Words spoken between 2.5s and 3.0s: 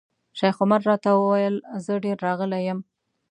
یم.